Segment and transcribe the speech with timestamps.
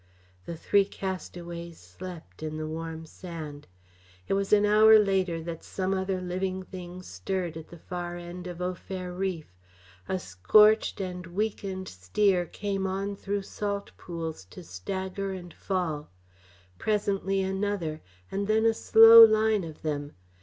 [0.47, 3.67] The three castaways slept in the warm sand.
[4.27, 8.47] It was an hour later that some other living thing stirred at the far end
[8.47, 9.45] of Au Fer reef.
[10.09, 16.09] A scorched and weakened steer came on through salt pools to stagger and fall.
[16.79, 20.13] Presently another, and then a slow line of them.